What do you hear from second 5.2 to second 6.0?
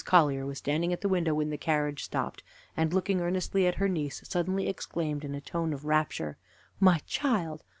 in a tone of